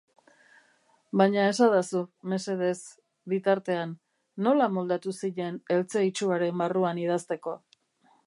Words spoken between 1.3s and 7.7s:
esadazu, mesedez, bitartean, nola moldatu zinen eltzeitsuaren barruan idazteko?